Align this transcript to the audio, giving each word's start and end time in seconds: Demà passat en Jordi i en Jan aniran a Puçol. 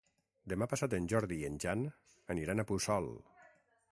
Demà 0.53 0.67
passat 0.71 0.95
en 0.99 1.09
Jordi 1.13 1.37
i 1.41 1.45
en 1.51 1.59
Jan 1.65 1.85
aniran 2.37 2.63
a 2.63 2.67
Puçol. 2.73 3.13